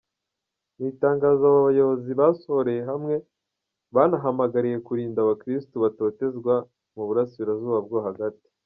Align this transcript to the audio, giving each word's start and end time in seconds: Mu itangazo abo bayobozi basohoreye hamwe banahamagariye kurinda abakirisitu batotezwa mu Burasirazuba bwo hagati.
Mu 0.75 0.83
itangazo 0.91 1.43
abo 1.49 1.59
bayobozi 1.67 2.11
basohoreye 2.19 2.81
hamwe 2.91 3.15
banahamagariye 3.95 4.77
kurinda 4.87 5.17
abakirisitu 5.21 5.75
batotezwa 5.83 6.53
mu 6.95 7.03
Burasirazuba 7.07 7.79
bwo 7.87 7.99
hagati. 8.09 8.47